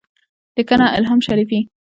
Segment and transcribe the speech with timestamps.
[0.57, 1.59] لیکنه: الهام شریفي